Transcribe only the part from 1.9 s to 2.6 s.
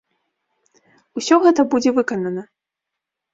выканана.